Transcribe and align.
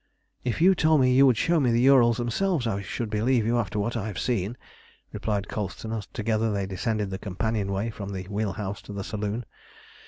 "If 0.43 0.61
you 0.61 0.73
told 0.73 0.99
me 0.99 1.13
you 1.13 1.27
would 1.27 1.37
show 1.37 1.59
me 1.59 1.69
the 1.69 1.87
Ourals 1.87 2.17
themselves, 2.17 2.65
I 2.65 2.81
should 2.81 3.11
believe 3.11 3.45
you 3.45 3.59
after 3.59 3.77
what 3.77 3.95
I 3.95 4.07
have 4.07 4.17
seen," 4.17 4.57
replied 5.13 5.47
Colston, 5.47 5.91
as 5.91 6.07
together 6.07 6.51
they 6.51 6.65
descended 6.65 7.11
the 7.11 7.19
companion 7.19 7.71
way 7.71 7.91
from 7.91 8.09
the 8.09 8.23
wheel 8.23 8.53
house 8.53 8.81
to 8.89 8.93
the 8.93 9.03
saloon. 9.03 9.45